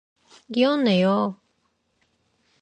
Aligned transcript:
기억나요. 0.53 1.37